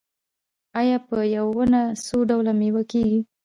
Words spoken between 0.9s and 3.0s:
په یوه ونه څو ډوله میوه